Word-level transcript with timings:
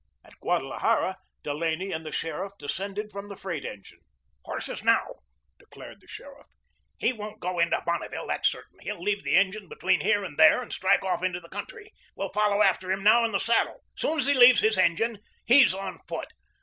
At 0.25 0.33
Guadalajara, 0.41 1.17
Delaney 1.43 1.91
and 1.91 2.03
the 2.03 2.11
sheriff 2.11 2.53
descended 2.57 3.11
from 3.11 3.29
the 3.29 3.35
freight 3.35 3.63
engine. 3.63 3.99
"Horses 4.43 4.83
now," 4.83 5.05
declared 5.59 6.01
the 6.01 6.07
sheriff. 6.07 6.47
"He 6.97 7.13
won't 7.13 7.39
go 7.39 7.59
into 7.59 7.79
Bonneville, 7.85 8.25
that's 8.25 8.49
certain. 8.49 8.79
He'll 8.81 8.99
leave 8.99 9.23
the 9.23 9.35
engine 9.35 9.69
between 9.69 10.01
here 10.01 10.23
and 10.23 10.39
there, 10.39 10.59
and 10.59 10.73
strike 10.73 11.03
off 11.03 11.21
into 11.21 11.39
the 11.39 11.49
country. 11.49 11.93
We'll 12.15 12.29
follow 12.29 12.63
after 12.63 12.91
him 12.91 13.03
now 13.03 13.23
in 13.25 13.31
the 13.31 13.39
saddle. 13.39 13.83
Soon 13.95 14.17
as 14.17 14.25
he 14.25 14.33
leaves 14.33 14.61
his 14.61 14.75
engine, 14.79 15.19
HE'S 15.45 15.71
on 15.71 15.99
foot. 16.07 16.29